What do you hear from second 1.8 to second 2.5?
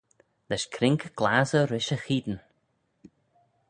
y cheayn.